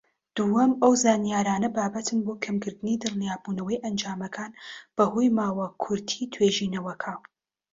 [0.37, 4.51] دووەم، ئەو زانیاریانە بابەتن بۆ کەمکردنی دڵنیابوونەوە ئەنجامەکان
[4.95, 7.13] بەهۆی ماوە کورتی توێژینەوەکە.